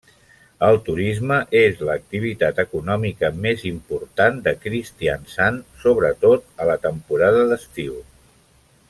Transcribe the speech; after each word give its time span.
El 0.67 0.77
turisme 0.85 1.35
és 1.59 1.83
l'activitat 1.89 2.61
econòmica 2.63 3.29
més 3.43 3.63
important 3.73 4.41
de 4.49 4.55
Kristiansand, 4.65 5.63
sobretot 5.85 6.53
a 6.65 6.71
la 6.71 6.79
temporada 6.91 7.45
d'estiu. 7.53 8.01